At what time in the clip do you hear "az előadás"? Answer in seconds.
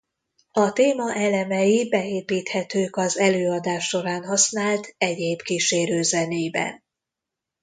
2.95-3.87